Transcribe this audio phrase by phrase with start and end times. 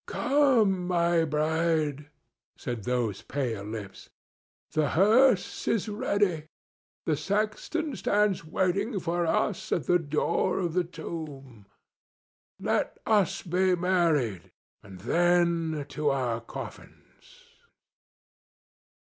[0.07, 2.07] "Come, my bride!"
[2.57, 4.09] said those pale lips.
[4.71, 6.47] "The hearse is ready;
[7.05, 11.67] the sexton stands waiting for us at the door of the tomb.
[12.59, 14.51] Let us be married,
[14.81, 17.43] and then to our coffins!"